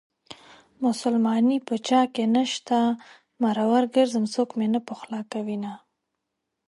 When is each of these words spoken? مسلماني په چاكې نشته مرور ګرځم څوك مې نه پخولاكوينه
مسلماني 0.83 1.57
په 1.67 1.75
چاكې 1.87 2.23
نشته 2.35 2.79
مرور 3.41 3.83
ګرځم 3.95 4.25
څوك 4.33 4.49
مې 4.57 4.67
نه 4.73 4.79
پخولاكوينه 4.87 5.71